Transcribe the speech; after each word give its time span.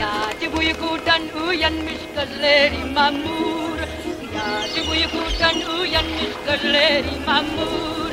Gece 0.00 0.48
uykudan 0.48 1.22
uyanmış 1.48 2.00
gözleri 2.16 2.84
mamur. 2.94 3.78
Gece 4.66 4.90
uykudan 4.90 5.78
uyanmış 5.80 6.32
gözleri 6.46 7.26
mamur. 7.26 8.10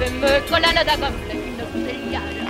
ben 0.00 0.46
kolana 0.48 0.86
da 0.86 0.94
gamle 0.94 1.94
yara 2.12 2.44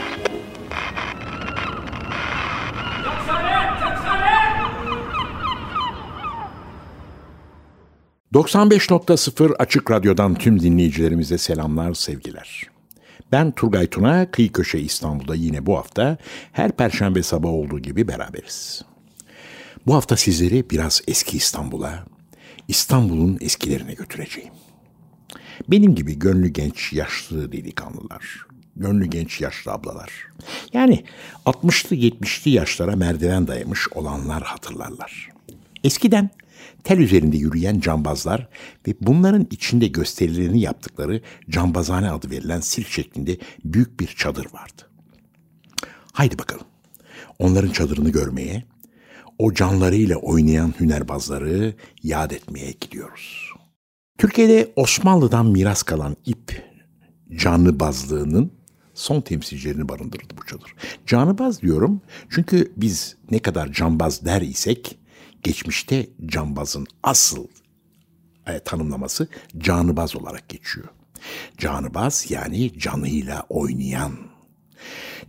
95.0 8.34 9.56
Açık 9.58 9.90
Radyo'dan 9.90 10.34
tüm 10.34 10.60
dinleyicilerimize 10.60 11.38
selamlar, 11.38 11.94
sevgiler. 11.94 12.73
Ben 13.32 13.52
Turgay 13.52 13.86
Tuna, 13.86 14.30
Kıyı 14.30 14.52
Köşe 14.52 14.78
İstanbul'da 14.78 15.34
yine 15.34 15.66
bu 15.66 15.76
hafta 15.76 16.18
her 16.52 16.72
perşembe 16.72 17.22
sabah 17.22 17.48
olduğu 17.48 17.78
gibi 17.78 18.08
beraberiz. 18.08 18.84
Bu 19.86 19.94
hafta 19.94 20.16
sizleri 20.16 20.70
biraz 20.70 21.02
eski 21.08 21.36
İstanbul'a, 21.36 22.04
İstanbul'un 22.68 23.38
eskilerine 23.40 23.94
götüreceğim. 23.94 24.52
Benim 25.68 25.94
gibi 25.94 26.18
gönlü 26.18 26.48
genç, 26.48 26.92
yaşlı 26.92 27.52
delikanlılar, 27.52 28.46
gönlü 28.76 29.06
genç 29.06 29.40
yaşlı 29.40 29.72
ablalar. 29.72 30.10
Yani 30.72 31.04
60'lı 31.46 31.96
70'li 31.96 32.50
yaşlara 32.50 32.96
merdiven 32.96 33.46
dayamış 33.46 33.88
olanlar 33.92 34.42
hatırlarlar. 34.42 35.30
Eskiden 35.84 36.30
tel 36.84 36.98
üzerinde 36.98 37.36
yürüyen 37.36 37.80
cambazlar 37.80 38.48
ve 38.88 38.94
bunların 39.00 39.46
içinde 39.50 39.86
gösterilerini 39.86 40.60
yaptıkları 40.60 41.22
cambazhane 41.50 42.10
adı 42.10 42.30
verilen 42.30 42.60
sirk 42.60 42.88
şeklinde 42.88 43.38
büyük 43.64 44.00
bir 44.00 44.06
çadır 44.06 44.46
vardı. 44.46 44.82
Haydi 46.12 46.38
bakalım. 46.38 46.66
Onların 47.38 47.70
çadırını 47.70 48.10
görmeye, 48.10 48.64
o 49.38 49.54
canlarıyla 49.54 50.16
oynayan 50.16 50.74
hünerbazları 50.80 51.74
yad 52.02 52.30
etmeye 52.30 52.74
gidiyoruz. 52.80 53.52
Türkiye'de 54.18 54.72
Osmanlı'dan 54.76 55.46
miras 55.46 55.82
kalan 55.82 56.16
ip 56.26 56.64
canlıbazlığının 57.36 58.52
son 58.94 59.20
temsilcilerini 59.20 59.88
barındırdı 59.88 60.34
bu 60.42 60.46
çadır. 60.46 60.74
Canıbaz 61.06 61.62
diyorum 61.62 62.00
çünkü 62.30 62.72
biz 62.76 63.16
ne 63.30 63.38
kadar 63.38 63.72
cambaz 63.72 64.24
der 64.24 64.42
isek 64.42 64.98
geçmişte 65.44 66.06
cambazın 66.26 66.86
asıl 67.02 67.46
e, 68.46 68.58
tanımlaması 68.58 69.28
canıbaz 69.58 70.16
olarak 70.16 70.48
geçiyor. 70.48 70.88
Canıbaz 71.58 72.26
yani 72.30 72.78
canıyla 72.78 73.46
oynayan. 73.48 74.12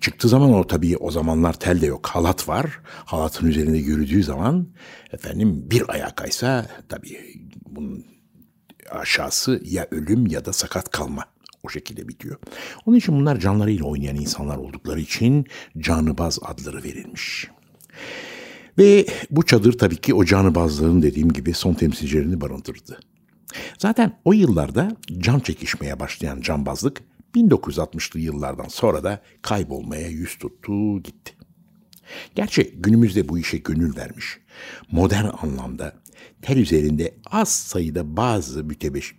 Çıktığı 0.01 0.29
zaman 0.29 0.53
o 0.53 0.67
tabii 0.67 0.97
o 0.97 1.11
zamanlar 1.11 1.53
tel 1.53 1.81
de 1.81 1.85
yok 1.85 2.07
halat 2.07 2.47
var. 2.47 2.79
Halatın 2.85 3.47
üzerinde 3.47 3.77
yürüdüğü 3.77 4.23
zaman 4.23 4.67
efendim 5.11 5.71
bir 5.71 5.89
ayağa 5.89 6.15
kaysa 6.15 6.67
tabii 6.89 7.19
bunun 7.65 8.05
aşağısı 8.91 9.61
ya 9.65 9.87
ölüm 9.91 10.27
ya 10.27 10.45
da 10.45 10.53
sakat 10.53 10.91
kalma 10.91 11.25
o 11.63 11.69
şekilde 11.69 12.07
bitiyor. 12.07 12.39
Onun 12.85 12.97
için 12.97 13.15
bunlar 13.19 13.39
canlarıyla 13.39 13.85
oynayan 13.85 14.15
insanlar 14.15 14.57
oldukları 14.57 14.99
için 14.99 15.45
canıbaz 15.77 16.39
adları 16.41 16.83
verilmiş. 16.83 17.49
Ve 18.77 19.05
bu 19.31 19.45
çadır 19.45 19.77
tabii 19.77 19.97
ki 19.97 20.13
o 20.13 20.25
canıbazlığın 20.25 21.01
dediğim 21.01 21.33
gibi 21.33 21.53
son 21.53 21.73
temsilcilerini 21.73 22.41
barındırdı. 22.41 22.99
Zaten 23.77 24.19
o 24.25 24.33
yıllarda 24.33 24.97
can 25.17 25.39
çekişmeye 25.39 25.99
başlayan 25.99 26.41
cambazlık 26.41 27.01
1960'lı 27.35 28.19
yıllardan 28.19 28.67
sonra 28.67 29.03
da 29.03 29.21
kaybolmaya 29.41 30.07
yüz 30.07 30.37
tuttu 30.37 31.03
gitti. 31.03 31.33
Gerçi 32.35 32.75
günümüzde 32.77 33.29
bu 33.29 33.39
işe 33.39 33.57
gönül 33.57 33.95
vermiş, 33.95 34.37
modern 34.91 35.29
anlamda 35.41 35.93
tel 36.41 36.57
üzerinde 36.57 37.15
az 37.25 37.49
sayıda 37.49 38.17
bazı 38.17 38.63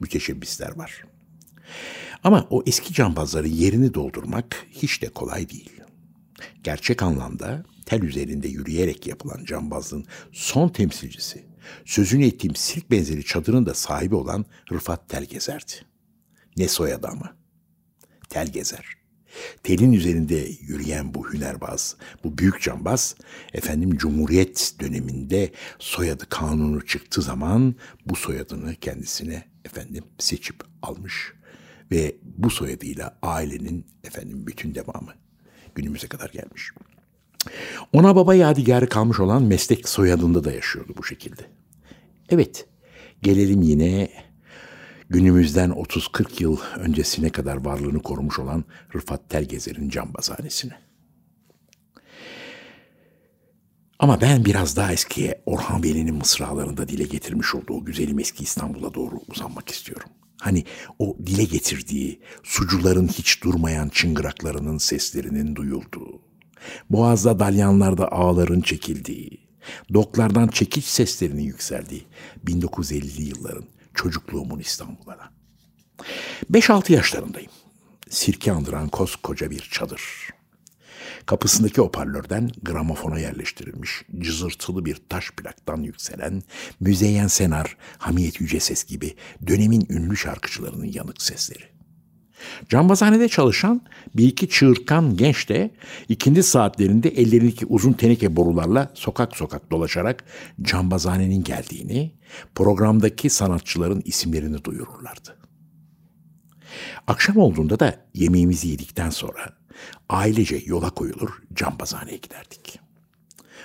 müteşebbisler 0.00 0.76
var. 0.76 1.04
Ama 2.24 2.46
o 2.50 2.62
eski 2.66 2.94
cambazların 2.94 3.48
yerini 3.48 3.94
doldurmak 3.94 4.66
hiç 4.70 5.02
de 5.02 5.08
kolay 5.08 5.48
değil. 5.50 5.70
Gerçek 6.64 7.02
anlamda 7.02 7.64
tel 7.86 8.02
üzerinde 8.02 8.48
yürüyerek 8.48 9.06
yapılan 9.06 9.44
cambazlığın 9.44 10.06
son 10.32 10.68
temsilcisi, 10.68 11.44
sözünü 11.84 12.26
ettiğim 12.26 12.56
sirk 12.56 12.90
benzeri 12.90 13.24
çadırın 13.24 13.66
da 13.66 13.74
sahibi 13.74 14.14
olan 14.14 14.44
Rıfat 14.72 15.08
Telgezer'di. 15.08 15.72
Ne 16.56 16.68
soyadı 16.68 17.06
ama. 17.06 17.36
Telgezer. 18.28 18.86
Telin 19.62 19.92
üzerinde 19.92 20.48
yürüyen 20.60 21.14
bu 21.14 21.32
hünerbaz, 21.32 21.96
bu 22.24 22.38
büyük 22.38 22.62
cambaz, 22.62 23.14
efendim 23.52 23.96
Cumhuriyet 23.96 24.74
döneminde 24.80 25.52
soyadı 25.78 26.28
kanunu 26.28 26.86
çıktığı 26.86 27.22
zaman 27.22 27.74
bu 28.06 28.16
soyadını 28.16 28.74
kendisine 28.74 29.44
efendim 29.64 30.04
seçip 30.18 30.64
almış 30.82 31.32
ve 31.90 32.16
bu 32.22 32.50
soyadıyla 32.50 33.18
ailenin 33.22 33.86
efendim 34.04 34.46
bütün 34.46 34.74
devamı 34.74 35.14
günümüze 35.76 36.06
kadar 36.06 36.30
gelmiş. 36.30 36.70
Ona 37.92 38.16
baba 38.16 38.34
yadigarı 38.34 38.88
kalmış 38.88 39.20
olan 39.20 39.42
meslek 39.42 39.88
soyadında 39.88 40.44
da 40.44 40.52
yaşıyordu 40.52 40.94
bu 40.98 41.04
şekilde. 41.04 41.42
Evet, 42.30 42.66
gelelim 43.22 43.62
yine 43.62 44.10
günümüzden 45.10 45.70
30-40 45.70 46.42
yıl 46.42 46.58
öncesine 46.76 47.30
kadar 47.30 47.64
varlığını 47.64 48.02
korumuş 48.02 48.38
olan 48.38 48.64
Rıfat 48.94 49.30
Telgezer'in 49.30 49.88
cambazhanesine. 49.88 50.72
Ama 53.98 54.20
ben 54.20 54.44
biraz 54.44 54.76
daha 54.76 54.92
eskiye 54.92 55.42
Orhan 55.46 55.82
Veli'nin 55.82 56.14
mısralarında 56.14 56.88
dile 56.88 57.04
getirmiş 57.04 57.54
olduğu 57.54 57.84
güzelim 57.84 58.18
eski 58.18 58.44
İstanbul'a 58.44 58.94
doğru 58.94 59.14
uzanmak 59.28 59.70
istiyorum. 59.70 60.08
Hani 60.40 60.64
o 60.98 61.16
dile 61.26 61.44
getirdiği 61.44 62.20
sucuların 62.42 63.08
hiç 63.08 63.42
durmayan 63.42 63.88
çıngıraklarının 63.88 64.78
seslerinin 64.78 65.56
duyulduğu, 65.56 66.20
boğazda 66.90 67.38
dalyanlarda 67.38 68.12
ağların 68.12 68.60
çekildiği, 68.60 69.46
doklardan 69.94 70.48
çekiç 70.48 70.84
seslerinin 70.84 71.42
yükseldiği 71.42 72.06
1950'li 72.46 73.22
yılların 73.22 73.64
çocukluğumun 73.94 74.58
İstanbul'una. 74.58 75.32
5-6 76.52 76.92
yaşlarındayım. 76.92 77.50
Sirke 78.10 78.52
andıran 78.52 78.88
koskoca 78.88 79.50
bir 79.50 79.68
çadır. 79.72 80.02
Kapısındaki 81.26 81.80
hoparlörden 81.80 82.50
gramofona 82.62 83.18
yerleştirilmiş 83.18 84.02
cızırtılı 84.18 84.84
bir 84.84 84.96
taş 85.08 85.30
plaktan 85.30 85.82
yükselen 85.82 86.42
Müzeyyen 86.80 87.26
Senar, 87.26 87.76
Hamiyet 87.98 88.40
Yüceses 88.40 88.84
gibi 88.84 89.14
dönemin 89.46 89.86
ünlü 89.90 90.16
şarkıcılarının 90.16 90.84
yanık 90.84 91.22
sesleri. 91.22 91.64
Cambazhanede 92.68 93.28
çalışan 93.28 93.82
bir 94.14 94.24
iki 94.28 94.48
çığırkan 94.48 95.16
genç 95.16 95.48
de 95.48 95.70
ikindi 96.08 96.42
saatlerinde 96.42 97.08
ellerindeki 97.08 97.66
uzun 97.66 97.92
teneke 97.92 98.36
borularla 98.36 98.90
sokak 98.94 99.36
sokak 99.36 99.70
dolaşarak 99.70 100.24
cambazhanenin 100.62 101.44
geldiğini, 101.44 102.12
programdaki 102.54 103.30
sanatçıların 103.30 104.02
isimlerini 104.04 104.64
duyururlardı. 104.64 105.36
Akşam 107.06 107.36
olduğunda 107.36 107.80
da 107.80 108.06
yemeğimizi 108.14 108.68
yedikten 108.68 109.10
sonra 109.10 109.55
ailece 110.08 110.62
yola 110.66 110.90
koyulur 110.90 111.42
cambazhaneye 111.54 112.16
giderdik. 112.16 112.80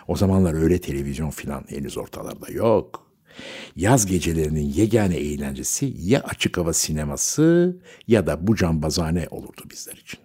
O 0.08 0.16
zamanlar 0.16 0.54
öyle 0.54 0.82
televizyon 0.82 1.30
filan 1.30 1.66
henüz 1.68 1.98
ortalarda 1.98 2.52
yok. 2.52 3.12
Yaz 3.76 4.06
gecelerinin 4.06 4.74
yegane 4.74 5.16
eğlencesi 5.16 5.94
ya 5.98 6.22
açık 6.22 6.58
hava 6.58 6.74
sineması 6.74 7.78
ya 8.08 8.28
da 8.28 8.48
bu 8.48 8.56
cambazhane 8.56 9.28
olurdu 9.32 9.62
bizler 9.72 9.94
için. 9.94 10.20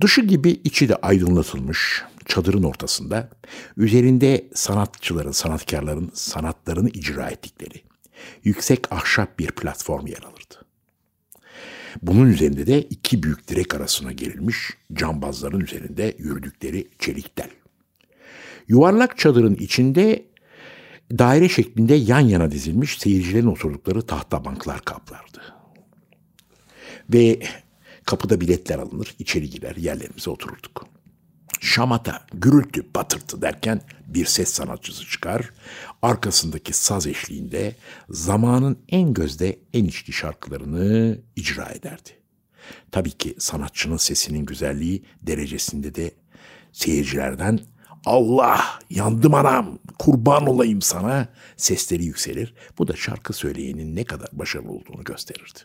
Dışı 0.00 0.20
gibi 0.20 0.50
içi 0.50 0.88
de 0.88 0.96
aydınlatılmış 0.96 2.02
çadırın 2.26 2.62
ortasında 2.62 3.28
üzerinde 3.76 4.48
sanatçıların, 4.54 5.32
sanatkarların 5.32 6.10
sanatlarını 6.14 6.88
icra 6.88 7.30
ettikleri 7.30 7.82
yüksek 8.44 8.92
ahşap 8.92 9.38
bir 9.38 9.50
platform 9.50 10.06
yer 10.06 10.22
alırdı. 10.22 10.63
Bunun 12.02 12.26
üzerinde 12.26 12.66
de 12.66 12.82
iki 12.82 13.22
büyük 13.22 13.48
direk 13.48 13.74
arasına 13.74 14.12
gerilmiş 14.12 14.56
cambazların 14.92 15.60
üzerinde 15.60 16.16
yürüdükleri 16.18 16.88
çelik 16.98 17.36
tel. 17.36 17.50
Yuvarlak 18.68 19.18
çadırın 19.18 19.54
içinde 19.54 20.24
daire 21.10 21.48
şeklinde 21.48 21.94
yan 21.94 22.20
yana 22.20 22.50
dizilmiş 22.50 22.98
seyircilerin 22.98 23.46
oturdukları 23.46 24.02
tahta 24.02 24.44
banklar 24.44 24.80
kaplardı. 24.80 25.40
Ve 27.12 27.40
kapıda 28.04 28.40
biletler 28.40 28.78
alınır, 28.78 29.14
içeri 29.18 29.50
girer, 29.50 29.76
yerlerimize 29.76 30.30
otururduk. 30.30 30.93
Şamata, 31.60 32.26
gürültü, 32.34 32.92
patırtı 32.92 33.42
derken 33.42 33.80
bir 34.06 34.26
ses 34.26 34.48
sanatçısı 34.48 35.06
çıkar. 35.06 35.50
Arkasındaki 36.02 36.72
saz 36.72 37.06
eşliğinde 37.06 37.76
zamanın 38.10 38.78
en 38.88 39.14
gözde 39.14 39.58
en 39.72 39.84
içli 39.84 40.12
şarkılarını 40.12 41.18
icra 41.36 41.66
ederdi. 41.66 42.10
Tabii 42.90 43.10
ki 43.10 43.34
sanatçının 43.38 43.96
sesinin 43.96 44.46
güzelliği 44.46 45.04
derecesinde 45.22 45.94
de 45.94 46.10
seyircilerden 46.72 47.60
Allah 48.06 48.64
yandım 48.90 49.34
anam 49.34 49.78
kurban 49.98 50.46
olayım 50.46 50.82
sana 50.82 51.28
sesleri 51.56 52.04
yükselir. 52.04 52.54
Bu 52.78 52.88
da 52.88 52.96
şarkı 52.96 53.32
söyleyenin 53.32 53.96
ne 53.96 54.04
kadar 54.04 54.28
başarılı 54.32 54.72
olduğunu 54.72 55.04
gösterirdi. 55.04 55.60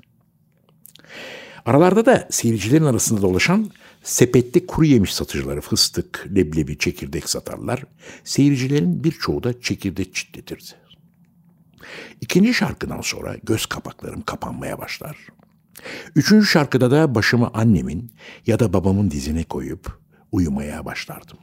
Aralarda 1.65 2.05
da 2.05 2.27
seyircilerin 2.31 2.85
arasında 2.85 3.21
dolaşan 3.21 3.71
sepette 4.03 4.65
kuru 4.65 4.85
yemiş 4.85 5.13
satıcıları 5.13 5.61
fıstık, 5.61 6.27
leblebi, 6.35 6.77
çekirdek 6.77 7.29
satarlar. 7.29 7.83
Seyircilerin 8.23 9.03
birçoğu 9.03 9.43
da 9.43 9.61
çekirdek 9.61 10.15
çitletirdi. 10.15 10.71
İkinci 12.21 12.53
şarkıdan 12.53 13.01
sonra 13.01 13.35
göz 13.43 13.65
kapaklarım 13.65 14.21
kapanmaya 14.21 14.79
başlar. 14.79 15.17
Üçüncü 16.15 16.45
şarkıda 16.45 16.91
da 16.91 17.15
başımı 17.15 17.49
annemin 17.53 18.11
ya 18.47 18.59
da 18.59 18.73
babamın 18.73 19.11
dizine 19.11 19.43
koyup 19.43 19.99
uyumaya 20.31 20.85
başlardım. 20.85 21.37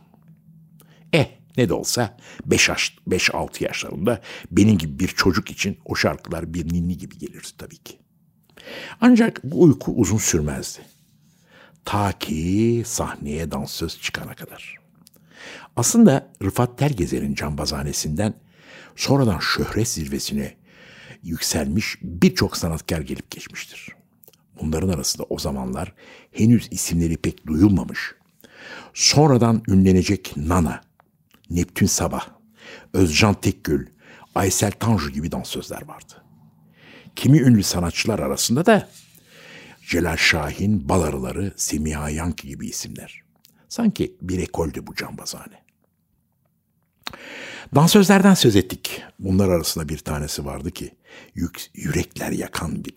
Eh 1.12 1.26
ne 1.56 1.68
de 1.68 1.74
olsa 1.74 2.16
5-6 2.48 3.64
yaşlarında 3.64 4.20
benim 4.50 4.78
gibi 4.78 4.98
bir 4.98 5.08
çocuk 5.08 5.50
için 5.50 5.78
o 5.84 5.94
şarkılar 5.94 6.54
bir 6.54 6.72
ninni 6.74 6.98
gibi 6.98 7.18
gelirdi 7.18 7.48
tabii 7.58 7.78
ki. 7.78 7.98
Ancak 9.00 9.44
bu 9.44 9.62
uyku 9.62 9.92
uzun 9.92 10.18
sürmezdi. 10.18 10.80
Ta 11.84 12.12
ki 12.12 12.82
sahneye 12.86 13.50
dansöz 13.50 14.00
çıkana 14.00 14.34
kadar. 14.34 14.76
Aslında 15.76 16.28
Rıfat 16.42 16.78
Tergezer'in 16.78 17.34
cambazhanesinden 17.34 18.34
sonradan 18.96 19.38
şöhret 19.38 19.88
zirvesine 19.88 20.54
yükselmiş 21.22 21.98
birçok 22.02 22.56
sanatkar 22.56 23.00
gelip 23.00 23.30
geçmiştir. 23.30 23.88
Bunların 24.60 24.88
arasında 24.88 25.26
o 25.30 25.38
zamanlar 25.38 25.94
henüz 26.32 26.68
isimleri 26.70 27.16
pek 27.16 27.46
duyulmamış. 27.46 28.14
Sonradan 28.94 29.62
ünlenecek 29.68 30.32
Nana, 30.36 30.80
Neptün 31.50 31.86
Sabah, 31.86 32.28
Özcan 32.92 33.34
Tekgül, 33.34 33.86
Aysel 34.34 34.72
Tanju 34.72 35.10
gibi 35.10 35.32
dansözler 35.32 35.88
vardı. 35.88 36.25
Kimi 37.16 37.40
ünlü 37.40 37.62
sanatçılar 37.62 38.18
arasında 38.18 38.66
da 38.66 38.88
Celal 39.88 40.16
Şahin, 40.16 40.88
Balarıları, 40.88 41.52
Semiha 41.56 42.10
Yankı 42.10 42.46
gibi 42.46 42.68
isimler. 42.68 43.22
Sanki 43.68 44.16
bir 44.22 44.38
ekoldü 44.38 44.86
bu 44.86 44.94
cambazhane. 44.94 45.66
Dansözlerden 47.74 48.34
söz 48.34 48.56
ettik. 48.56 49.02
Bunlar 49.18 49.48
arasında 49.48 49.88
bir 49.88 49.98
tanesi 49.98 50.44
vardı 50.44 50.70
ki 50.70 50.90
yük, 51.34 51.60
yürekler 51.74 52.30
yakan 52.30 52.84
bir. 52.84 52.94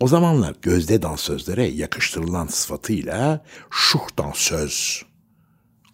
O 0.00 0.08
zamanlar 0.08 0.56
gözde 0.62 1.02
dansözlere 1.02 1.66
yakıştırılan 1.66 2.46
sıfatıyla 2.46 3.44
şuh 3.70 4.08
dansöz 4.18 5.02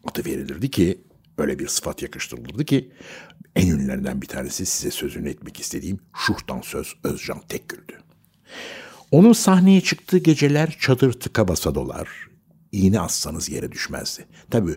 adı 0.04 0.24
verilirdi 0.24 0.70
ki 0.70 1.04
öyle 1.38 1.58
bir 1.58 1.68
sıfat 1.68 2.02
yakıştırılırdı 2.02 2.64
ki 2.64 2.92
en 3.56 3.66
ünlülerinden 3.66 4.22
bir 4.22 4.26
tanesi 4.26 4.66
size 4.66 4.90
sözünü 4.90 5.30
etmek 5.30 5.60
istediğim 5.60 5.98
şuh 6.16 6.48
dansöz 6.48 6.94
Özcan 7.04 7.40
Tekgül'dü. 7.48 7.98
Onun 9.10 9.32
sahneye 9.32 9.80
çıktığı 9.80 10.18
geceler 10.18 10.76
çadır 10.80 11.12
tıka 11.12 11.48
basa 11.48 11.74
dolar. 11.74 12.08
İğne 12.72 13.00
assanız 13.00 13.48
yere 13.48 13.72
düşmezdi. 13.72 14.26
Tabii 14.50 14.76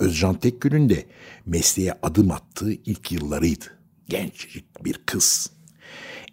Özcan 0.00 0.34
Tekgül'ün 0.34 0.88
de 0.88 1.06
mesleğe 1.46 1.92
adım 2.02 2.30
attığı 2.30 2.72
ilk 2.72 3.12
yıllarıydı. 3.12 3.64
Gençcik 4.08 4.84
bir 4.84 5.00
kız. 5.06 5.50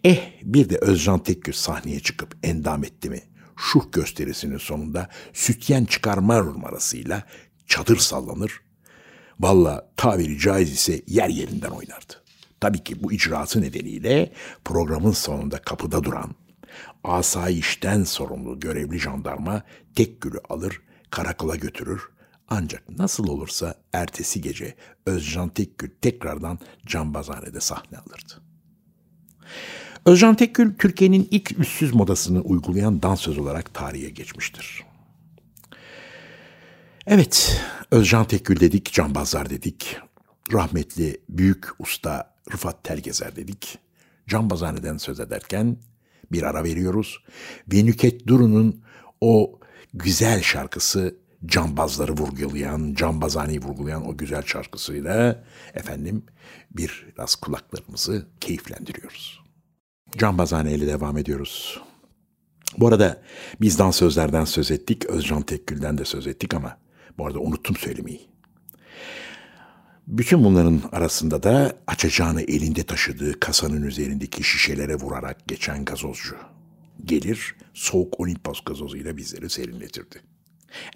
Eh 0.04 0.31
bir 0.44 0.69
de 0.69 0.78
Özcan 0.78 1.24
Tekgül 1.24 1.54
sahneye 1.54 2.00
çıkıp 2.00 2.38
endam 2.44 2.83
etti 2.83 3.10
mi? 3.10 3.22
Şuh 3.57 3.92
gösterisinin 3.92 4.57
sonunda 4.57 5.10
sütyen 5.33 5.86
çıkarma 5.86 6.44
numarasıyla 6.44 7.24
çadır 7.68 7.98
sallanır. 7.98 8.62
Valla 9.39 9.88
tabiri 9.98 10.39
caiz 10.39 10.72
ise 10.72 11.01
yer 11.07 11.30
yerinden 11.30 11.69
oynardı. 11.69 12.13
Tabii 12.60 12.83
ki 12.83 13.04
bu 13.04 13.13
icraatı 13.13 13.62
nedeniyle 13.62 14.31
programın 14.66 15.12
sonunda 15.12 15.57
kapıda 15.57 16.04
duran 16.04 16.36
asayişten 17.04 18.04
sorumlu 18.04 18.60
görevli 18.60 19.00
jandarma 19.00 19.63
tek 19.95 20.22
gülü 20.22 20.39
alır, 20.50 20.81
karakola 21.10 21.56
götürür. 21.56 22.01
Ancak 22.48 22.89
nasıl 22.89 23.28
olursa 23.28 23.75
ertesi 23.94 24.42
gece 24.42 24.75
Özcan 25.06 25.50
Tekgül 25.50 25.89
tekrardan 26.01 26.60
Cambazhane'de 26.86 27.60
sahne 27.60 27.98
alırdı. 27.98 28.33
Özcan 30.06 30.36
Tekgül 30.36 30.75
Türkiye'nin 30.78 31.28
ilk 31.31 31.60
üstsüz 31.60 31.94
modasını 31.94 32.42
uygulayan 32.42 33.01
dansöz 33.01 33.38
olarak 33.38 33.74
tarihe 33.74 34.10
geçmiştir. 34.10 34.83
Evet, 37.07 37.62
Özcan 37.92 38.25
Tekgül 38.25 38.59
dedik, 38.59 38.94
Cambazlar 38.94 39.50
dedik. 39.50 39.98
Rahmetli 40.53 41.21
büyük 41.30 41.68
usta 41.80 42.36
Rıfat 42.53 42.83
Telgezer 42.83 43.36
dedik. 43.36 43.80
Cambazhane'den 44.27 44.98
söz 44.98 45.19
ederken 45.19 45.77
bir 46.31 46.44
ara 46.44 46.63
veriyoruz. 46.63 47.18
Ve 47.71 48.27
Duru'nun 48.27 48.83
o 49.21 49.59
güzel 49.94 50.42
şarkısı 50.42 51.15
cambazları 51.45 52.12
vurgulayan, 52.12 52.94
cambazhaneyi 52.94 53.62
vurgulayan 53.62 54.07
o 54.07 54.18
güzel 54.18 54.44
şarkısıyla 54.44 55.44
efendim 55.74 56.24
biraz 56.71 57.36
kulaklarımızı 57.36 58.27
keyiflendiriyoruz. 58.39 59.42
Cambazhane 60.18 60.74
ile 60.74 60.88
devam 60.88 61.18
ediyoruz. 61.18 61.81
Bu 62.78 62.87
arada 62.87 63.21
biz 63.61 63.80
dansözlerden 63.80 64.45
söz 64.45 64.71
ettik, 64.71 65.06
Özcan 65.06 65.42
Tekgül'den 65.42 65.97
de 65.97 66.06
söz 66.06 66.28
ettik 66.28 66.54
ama 66.54 66.78
bu 67.18 67.27
arada 67.27 67.39
unuttum 67.39 67.75
söylemeyi. 67.75 68.21
Bütün 70.07 70.44
bunların 70.44 70.81
arasında 70.91 71.44
da 71.44 71.75
açacağını 71.87 72.41
elinde 72.41 72.83
taşıdığı 72.83 73.39
kasanın 73.39 73.81
üzerindeki 73.81 74.44
şişelere 74.44 74.95
vurarak 74.95 75.47
geçen 75.47 75.85
gazozcu. 75.85 76.35
Gelir 77.06 77.56
soğuk 77.73 78.19
Olimpos 78.19 78.61
gazozuyla 78.65 79.18
bizleri 79.18 79.49
serinletirdi. 79.49 80.21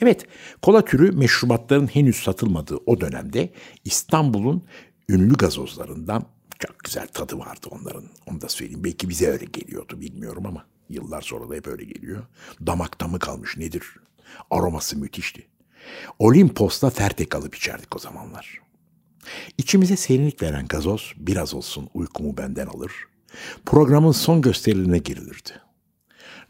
Evet, 0.01 0.27
kola 0.61 0.85
türü 0.85 1.11
meşrubatların 1.11 1.87
henüz 1.87 2.15
satılmadığı 2.15 2.77
o 2.85 3.01
dönemde 3.01 3.53
İstanbul'un 3.85 4.63
ünlü 5.09 5.33
gazozlarından 5.33 6.25
çok 6.59 6.79
güzel 6.79 7.07
tadı 7.07 7.39
vardı 7.39 7.67
onların. 7.69 8.05
Onu 8.25 8.41
da 8.41 8.49
söyleyeyim. 8.49 8.83
Belki 8.83 9.09
bize 9.09 9.27
öyle 9.27 9.45
geliyordu 9.45 10.01
bilmiyorum 10.01 10.45
ama 10.45 10.65
yıllar 10.89 11.21
sonra 11.21 11.49
da 11.49 11.55
hep 11.55 11.67
öyle 11.67 11.83
geliyor. 11.83 12.23
Damakta 12.67 13.07
mı 13.07 13.19
kalmış 13.19 13.57
nedir? 13.57 13.85
Aroması 14.51 14.97
müthişti. 14.97 15.47
Olimpos'ta 16.19 16.89
fertek 16.89 17.35
alıp 17.35 17.55
içerdik 17.55 17.95
o 17.95 17.99
zamanlar. 17.99 18.59
İçimize 19.57 19.95
serinlik 19.95 20.41
veren 20.41 20.67
gazoz 20.67 21.13
biraz 21.17 21.53
olsun 21.53 21.89
uykumu 21.93 22.37
benden 22.37 22.67
alır. 22.67 22.91
Programın 23.65 24.11
son 24.11 24.41
gösterilerine 24.41 24.97
girilirdi. 24.97 25.51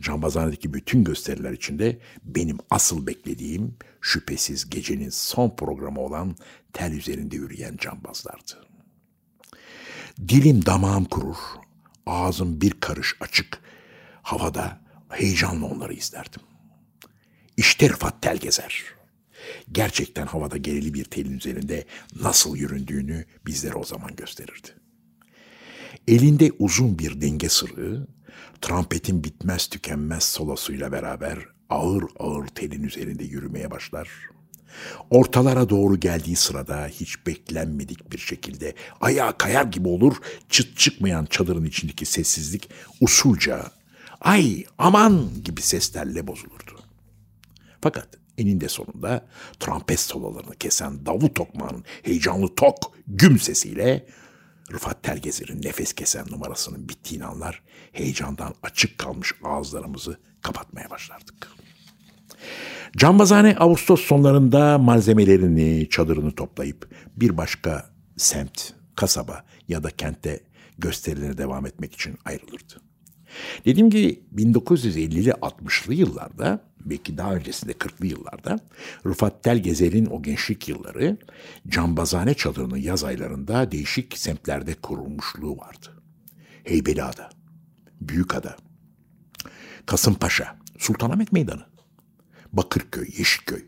Cambazhane'deki 0.01 0.73
bütün 0.73 1.03
gösteriler 1.03 1.51
içinde 1.51 1.99
benim 2.23 2.57
asıl 2.69 3.07
beklediğim 3.07 3.75
şüphesiz 4.01 4.69
gecenin 4.69 5.09
son 5.09 5.55
programı 5.55 6.01
olan 6.01 6.35
tel 6.73 6.91
üzerinde 6.91 7.35
yürüyen 7.35 7.77
cambazlardı. 7.77 8.67
Dilim 10.27 10.65
damağım 10.65 11.05
kurur, 11.05 11.37
ağzım 12.05 12.61
bir 12.61 12.71
karış 12.71 13.15
açık, 13.19 13.59
havada 14.21 14.81
heyecanla 15.09 15.65
onları 15.65 15.93
izlerdim. 15.93 16.41
İşte 17.57 17.89
Rıfat 17.89 18.21
Telgezer 18.21 18.83
gerçekten 19.71 20.25
havada 20.25 20.57
gerili 20.57 20.93
bir 20.93 21.05
telin 21.05 21.37
üzerinde 21.37 21.85
nasıl 22.21 22.55
yüründüğünü 22.55 23.25
bizlere 23.45 23.75
o 23.75 23.83
zaman 23.83 24.15
gösterirdi. 24.15 24.67
Elinde 26.07 26.51
uzun 26.59 26.99
bir 26.99 27.21
denge 27.21 27.49
sırığı, 27.49 28.07
trampetin 28.61 29.23
bitmez 29.23 29.67
tükenmez 29.67 30.23
solosuyla 30.23 30.91
beraber 30.91 31.39
ağır 31.69 32.03
ağır 32.19 32.47
telin 32.47 32.83
üzerinde 32.83 33.23
yürümeye 33.23 33.71
başlar. 33.71 34.09
Ortalara 35.09 35.69
doğru 35.69 35.99
geldiği 35.99 36.35
sırada 36.35 36.87
hiç 36.87 37.27
beklenmedik 37.27 38.11
bir 38.11 38.17
şekilde 38.17 38.75
ayağa 39.01 39.37
kayar 39.37 39.65
gibi 39.65 39.87
olur, 39.87 40.15
çıt 40.49 40.77
çıkmayan 40.77 41.25
çadırın 41.25 41.65
içindeki 41.65 42.05
sessizlik 42.05 42.69
usulca 43.01 43.71
ay 44.21 44.65
aman 44.77 45.29
gibi 45.43 45.61
seslerle 45.61 46.27
bozulurdu. 46.27 46.79
Fakat 47.81 48.07
eninde 48.37 48.69
sonunda 48.69 49.25
trompet 49.59 49.99
sololarını 49.99 50.55
kesen 50.55 51.05
Davut 51.05 51.35
Tokmağ'ın 51.35 51.83
heyecanlı 52.03 52.55
tok 52.55 52.77
güm 53.07 53.39
sesiyle 53.39 54.05
Rıfat 54.71 55.03
Telgezer'in 55.03 55.61
nefes 55.61 55.93
kesen 55.93 56.25
numarasının 56.31 56.89
bittiğini 56.89 57.25
anlar, 57.25 57.61
heyecandan 57.91 58.53
açık 58.63 58.97
kalmış 58.97 59.33
ağızlarımızı 59.43 60.19
kapatmaya 60.41 60.89
başlardık. 60.89 61.47
Cambazane 62.97 63.55
Ağustos 63.59 64.01
sonlarında 64.01 64.77
malzemelerini, 64.77 65.89
çadırını 65.89 66.31
toplayıp 66.31 66.89
bir 67.15 67.37
başka 67.37 67.89
semt, 68.17 68.73
kasaba 68.95 69.45
ya 69.67 69.83
da 69.83 69.89
kentte 69.89 70.43
gösterilerine 70.77 71.37
devam 71.37 71.65
etmek 71.65 71.93
için 71.93 72.17
ayrılırdı. 72.25 72.73
Dediğim 73.65 73.89
gibi 73.89 74.23
1950'li 74.35 75.29
60'lı 75.29 75.93
yıllarda 75.93 76.59
belki 76.85 77.17
daha 77.17 77.35
öncesinde 77.35 77.71
40'lı 77.71 78.07
yıllarda 78.07 78.59
Rıfat 79.05 79.43
Telgezer'in 79.43 80.05
o 80.05 80.21
gençlik 80.21 80.69
yılları 80.69 81.17
Cambazane 81.67 82.33
çadırının 82.33 82.77
yaz 82.77 83.03
aylarında 83.03 83.71
değişik 83.71 84.17
semtlerde 84.17 84.73
kurulmuşluğu 84.73 85.57
vardı. 85.57 86.01
Heybeliada, 86.63 87.29
Büyükada, 88.01 88.55
Kasımpaşa, 89.85 90.55
Sultanahmet 90.77 91.31
Meydanı, 91.31 91.65
Bakırköy, 92.53 93.07
Yeşilköy 93.17 93.65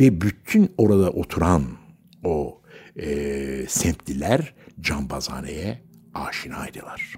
ve 0.00 0.20
bütün 0.20 0.74
orada 0.78 1.10
oturan 1.10 1.64
o 2.24 2.62
e, 2.96 3.66
semtliler 3.68 4.54
Cambazhane'ye 4.80 5.82
aşinaydılar. 6.14 7.14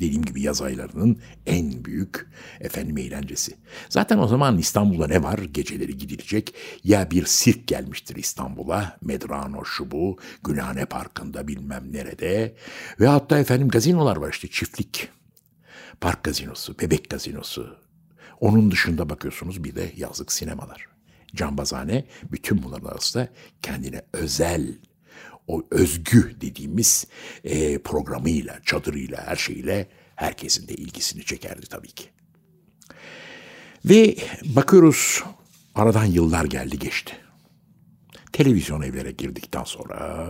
Dediğim 0.00 0.24
gibi 0.24 0.42
yaz 0.42 0.62
aylarının 0.62 1.18
en 1.46 1.84
büyük 1.84 2.26
efendim 2.60 2.98
eğlencesi. 2.98 3.54
Zaten 3.88 4.18
o 4.18 4.28
zaman 4.28 4.58
İstanbul'da 4.58 5.06
ne 5.06 5.22
var? 5.22 5.38
Geceleri 5.38 5.96
gidilecek. 5.96 6.54
Ya 6.84 7.10
bir 7.10 7.26
sirk 7.26 7.66
gelmiştir 7.66 8.16
İstanbul'a. 8.16 8.98
Medrano 9.02 9.64
şu 9.64 9.90
bu. 9.90 10.18
Gülhane 10.44 10.84
Parkı'nda 10.84 11.48
bilmem 11.48 11.92
nerede. 11.92 12.54
Ve 13.00 13.06
hatta 13.06 13.38
efendim 13.38 13.68
gazinolar 13.68 14.16
var 14.16 14.32
işte 14.32 14.48
çiftlik. 14.48 15.08
Park 16.00 16.24
gazinosu, 16.24 16.78
bebek 16.78 17.10
gazinosu. 17.10 17.76
Onun 18.40 18.70
dışında 18.70 19.08
bakıyorsunuz 19.08 19.64
bir 19.64 19.74
de 19.74 19.92
yazlık 19.96 20.32
sinemalar. 20.32 20.86
Cambazhane 21.34 22.04
bütün 22.32 22.62
bunların 22.62 22.88
arasında 22.88 23.28
kendine 23.62 24.02
özel 24.12 24.74
o 25.48 25.62
özgü 25.70 26.36
dediğimiz 26.40 27.06
e, 27.44 27.78
programıyla, 27.78 28.60
çadırıyla, 28.64 29.26
her 29.26 29.36
şeyle 29.36 29.88
herkesin 30.16 30.68
de 30.68 30.74
ilgisini 30.74 31.24
çekerdi 31.24 31.66
tabii 31.66 31.92
ki. 31.92 32.04
Ve 33.84 34.16
bakıyoruz 34.44 35.24
aradan 35.74 36.04
yıllar 36.04 36.44
geldi 36.44 36.78
geçti. 36.78 37.12
Televizyon 38.32 38.82
evlere 38.82 39.10
girdikten 39.10 39.64
sonra 39.64 40.28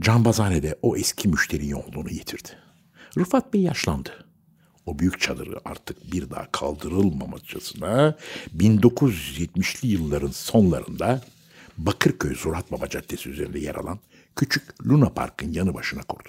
Cambazhane'de 0.00 0.78
o 0.82 0.96
eski 0.96 1.28
müşteri 1.28 1.68
yoğunluğunu 1.68 2.10
yitirdi. 2.10 2.48
Rıfat 3.18 3.54
Bey 3.54 3.60
yaşlandı. 3.60 4.24
O 4.86 4.98
büyük 4.98 5.20
çadırı 5.20 5.60
artık 5.64 6.12
bir 6.12 6.30
daha 6.30 6.52
kaldırılmamasına 6.52 8.16
1970'li 8.56 9.88
yılların 9.88 10.30
sonlarında 10.30 11.22
Bakırköy 11.78 12.34
Zurat 12.34 12.72
Baba 12.72 12.88
Caddesi 12.88 13.28
üzerinde 13.28 13.58
yer 13.58 13.74
alan 13.74 13.98
küçük 14.38 14.86
Luna 14.88 15.08
Park'ın 15.08 15.52
yanı 15.52 15.74
başına 15.74 16.02
kurdu. 16.02 16.28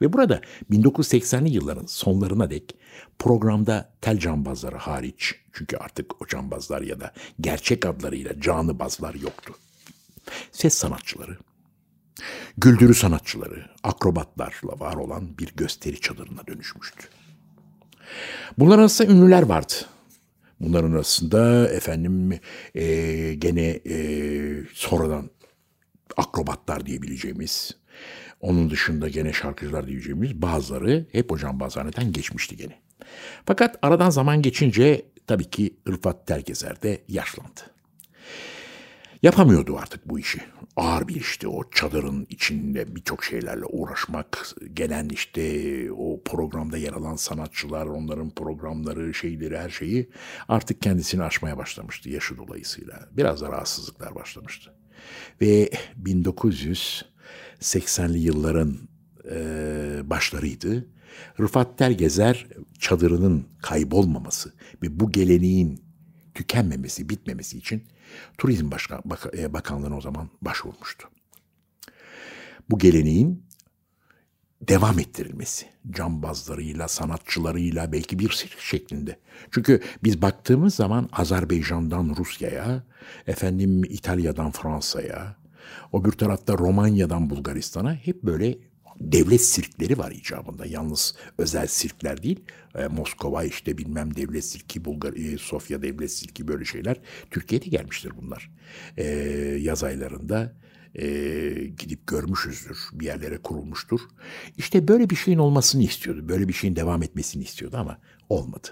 Ve 0.00 0.12
burada 0.12 0.40
1980'li 0.70 1.50
yılların 1.50 1.86
sonlarına 1.86 2.50
dek 2.50 2.74
programda 3.18 3.92
tel 4.00 4.18
cambazları 4.18 4.76
hariç 4.76 5.34
çünkü 5.52 5.76
artık 5.76 6.22
o 6.22 6.26
cambazlar 6.26 6.82
ya 6.82 7.00
da 7.00 7.12
gerçek 7.40 7.86
adlarıyla 7.86 8.40
canıbazlar 8.40 9.14
yoktu. 9.14 9.54
Ses 10.52 10.74
sanatçıları, 10.74 11.36
güldürü 12.58 12.94
sanatçıları, 12.94 13.66
akrobatlarla 13.82 14.80
var 14.80 14.94
olan 14.94 15.38
bir 15.38 15.52
gösteri 15.56 16.00
çadırına 16.00 16.46
dönüşmüştü. 16.46 17.08
Bunlar 18.58 18.78
arasında 18.78 19.12
ünlüler 19.12 19.42
vardı. 19.42 19.72
Bunların 20.60 20.92
arasında 20.92 21.68
efendim 21.68 22.40
e, 22.74 23.34
gene 23.34 23.66
e, 23.66 23.96
sonradan 24.74 25.30
akrobatlar 26.16 26.86
diyebileceğimiz, 26.86 27.76
onun 28.40 28.70
dışında 28.70 29.08
gene 29.08 29.32
şarkıcılar 29.32 29.86
diyeceğimiz 29.86 30.42
bazıları 30.42 31.06
hep 31.12 31.30
hocam 31.30 31.60
bazaneden 31.60 32.12
geçmişti 32.12 32.56
gene. 32.56 32.82
Fakat 33.46 33.78
aradan 33.82 34.10
zaman 34.10 34.42
geçince 34.42 35.06
tabii 35.26 35.50
ki 35.50 35.76
Rıfat 35.88 36.26
Terkezer 36.26 36.82
de 36.82 37.02
yaşlandı. 37.08 37.60
Yapamıyordu 39.22 39.76
artık 39.76 40.08
bu 40.08 40.18
işi. 40.18 40.40
Ağır 40.76 41.08
bir 41.08 41.14
işti 41.14 41.48
o 41.48 41.70
çadırın 41.70 42.26
içinde 42.30 42.96
birçok 42.96 43.24
şeylerle 43.24 43.64
uğraşmak. 43.64 44.48
Gelen 44.74 45.08
işte 45.08 45.92
o 45.92 46.22
programda 46.22 46.76
yer 46.76 46.92
alan 46.92 47.16
sanatçılar, 47.16 47.86
onların 47.86 48.30
programları, 48.30 49.14
şeyleri, 49.14 49.58
her 49.58 49.70
şeyi 49.70 50.10
artık 50.48 50.82
kendisini 50.82 51.22
aşmaya 51.22 51.58
başlamıştı 51.58 52.10
yaşı 52.10 52.36
dolayısıyla. 52.36 53.08
Biraz 53.12 53.40
da 53.40 53.48
rahatsızlıklar 53.48 54.14
başlamıştı. 54.14 54.81
Ve 55.40 55.70
1980'li 56.04 58.18
yılların 58.18 58.78
e, 59.30 59.36
başlarıydı. 60.04 60.86
Rıfat 61.40 61.78
Tergezer 61.78 62.46
çadırının 62.78 63.46
kaybolmaması 63.62 64.52
ve 64.82 65.00
bu 65.00 65.12
geleneğin 65.12 65.84
tükenmemesi, 66.34 67.08
bitmemesi 67.08 67.58
için 67.58 67.82
Turizm 68.38 68.70
Başkan, 68.70 69.02
Bak 69.04 69.26
e, 69.38 69.52
Bakanlığı'na 69.52 69.96
o 69.96 70.00
zaman 70.00 70.30
başvurmuştu. 70.42 71.08
Bu 72.70 72.78
geleneğin 72.78 73.42
devam 74.68 74.98
ettirilmesi. 74.98 75.66
Cambazlarıyla, 75.90 76.88
sanatçılarıyla 76.88 77.92
belki 77.92 78.18
bir 78.18 78.30
sirk 78.30 78.60
şeklinde. 78.60 79.18
Çünkü 79.50 79.80
biz 80.04 80.22
baktığımız 80.22 80.74
zaman 80.74 81.08
Azerbaycan'dan 81.12 82.14
Rusya'ya, 82.18 82.82
efendim 83.26 83.84
İtalya'dan 83.84 84.50
Fransa'ya, 84.50 85.36
o 85.92 86.04
bir 86.04 86.12
tarafta 86.12 86.58
Romanya'dan 86.58 87.30
Bulgaristan'a 87.30 87.94
hep 87.94 88.22
böyle 88.22 88.58
devlet 89.00 89.40
sirkleri 89.40 89.98
var 89.98 90.10
icabında. 90.10 90.66
Yalnız 90.66 91.14
özel 91.38 91.66
sirkler 91.66 92.22
değil. 92.22 92.40
E, 92.74 92.86
Moskova 92.86 93.44
işte 93.44 93.78
bilmem 93.78 94.16
devlet 94.16 94.44
sirki, 94.44 94.84
Bulgar, 94.84 95.12
e, 95.12 95.38
Sofya 95.38 95.82
devlet 95.82 96.12
sirki 96.12 96.48
böyle 96.48 96.64
şeyler. 96.64 96.96
Türkiye'de 97.30 97.66
gelmiştir 97.66 98.12
bunlar. 98.22 98.50
E, 98.96 99.04
yaz 99.60 99.84
aylarında 99.84 100.52
e, 100.94 101.04
gidip 101.78 102.06
görmüşüzdür. 102.06 102.78
Bir 102.92 103.06
yerlere 103.06 103.38
kurulmuştur. 103.38 104.00
İşte 104.56 104.88
böyle 104.88 105.10
bir 105.10 105.16
şeyin 105.16 105.38
olmasını 105.38 105.82
istiyordu. 105.82 106.28
Böyle 106.28 106.48
bir 106.48 106.52
şeyin 106.52 106.76
devam 106.76 107.02
etmesini 107.02 107.42
istiyordu 107.42 107.76
ama 107.76 107.98
olmadı. 108.28 108.68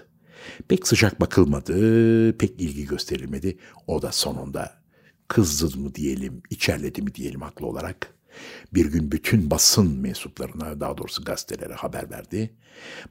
Pek 0.67 0.87
sıcak 0.87 1.21
bakılmadı, 1.21 2.37
pek 2.37 2.61
ilgi 2.61 2.85
gösterilmedi. 2.85 3.57
O 3.87 4.01
da 4.01 4.11
sonunda 4.11 4.81
kızdı 5.27 5.79
mı 5.79 5.95
diyelim, 5.95 6.41
içerledi 6.49 7.01
mi 7.01 7.15
diyelim 7.15 7.41
haklı 7.41 7.65
olarak 7.65 8.13
bir 8.73 8.85
gün 8.85 9.11
bütün 9.11 9.51
basın 9.51 9.99
mensuplarına, 9.99 10.79
daha 10.79 10.97
doğrusu 10.97 11.23
gazetelere 11.23 11.73
haber 11.73 12.09
verdi. 12.09 12.53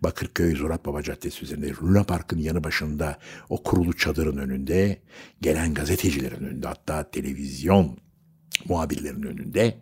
Bakırköy 0.02 0.56
Zurat 0.56 0.86
Baba 0.86 1.02
Caddesi 1.02 1.44
üzerinde 1.44 1.72
Luna 1.82 2.04
Park'ın 2.04 2.38
yanı 2.38 2.64
başında 2.64 3.18
o 3.48 3.62
kurulu 3.62 3.96
çadırın 3.96 4.36
önünde, 4.36 5.02
gelen 5.40 5.74
gazetecilerin 5.74 6.44
önünde 6.44 6.66
hatta 6.68 7.10
televizyon 7.10 7.98
muhabirlerin 8.68 9.22
önünde 9.22 9.78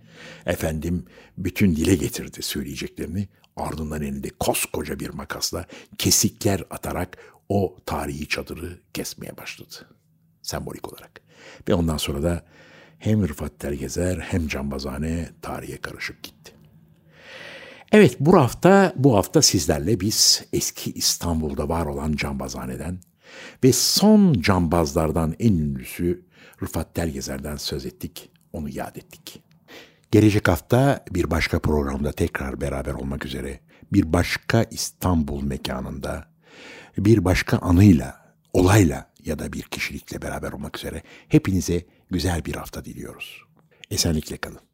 efendim 0.46 1.04
bütün 1.38 1.76
dile 1.76 1.94
getirdi 1.94 2.42
söyleyeceklerini. 2.42 3.28
Ardından 3.56 4.02
elinde 4.02 4.28
koskoca 4.40 5.00
bir 5.00 5.08
makasla 5.08 5.66
kesikler 5.98 6.64
atarak 6.70 7.18
o 7.48 7.76
tarihi 7.86 8.28
çadırı 8.28 8.80
kesmeye 8.94 9.36
başladı. 9.36 9.74
Sembolik 10.42 10.92
olarak. 10.92 11.20
Ve 11.68 11.74
ondan 11.74 11.96
sonra 11.96 12.22
da 12.22 12.44
hem 12.98 13.28
Rıfat 13.28 13.58
Tergezer 13.58 14.18
hem 14.18 14.48
Cambazane 14.48 15.28
tarihe 15.42 15.76
karışıp 15.76 16.22
gitti. 16.22 16.52
Evet 17.92 18.16
bu 18.20 18.36
hafta 18.36 18.92
bu 18.96 19.16
hafta 19.16 19.42
sizlerle 19.42 20.00
biz 20.00 20.44
eski 20.52 20.92
İstanbul'da 20.92 21.68
var 21.68 21.86
olan 21.86 22.12
Cambazhane'den 22.12 23.00
ve 23.64 23.72
son 23.72 24.32
cambazlardan 24.40 25.34
en 25.38 25.52
ünlüsü 25.52 26.24
Rıfat 26.62 26.94
Tergezer'den 26.94 27.56
söz 27.56 27.86
ettik, 27.86 28.30
onu 28.52 28.68
yad 28.68 28.96
ettik. 28.96 29.42
Gelecek 30.10 30.48
hafta 30.48 31.04
bir 31.10 31.30
başka 31.30 31.58
programda 31.58 32.12
tekrar 32.12 32.60
beraber 32.60 32.92
olmak 32.92 33.24
üzere 33.24 33.60
bir 33.92 34.12
başka 34.12 34.62
İstanbul 34.62 35.42
mekanında 35.42 36.28
bir 36.98 37.24
başka 37.24 37.58
anıyla, 37.58 38.34
olayla 38.52 39.10
ya 39.24 39.38
da 39.38 39.52
bir 39.52 39.62
kişilikle 39.62 40.22
beraber 40.22 40.52
olmak 40.52 40.78
üzere 40.78 41.02
hepinize 41.28 41.86
güzel 42.10 42.44
bir 42.44 42.54
hafta 42.54 42.84
diliyoruz. 42.84 43.42
Esenlikle 43.90 44.36
kalın. 44.36 44.67